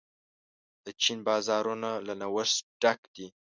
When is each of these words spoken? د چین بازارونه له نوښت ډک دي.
د 0.85 0.87
چین 1.01 1.19
بازارونه 1.27 1.89
له 2.07 2.13
نوښت 2.21 2.57
ډک 2.81 2.99
دي. 3.15 3.27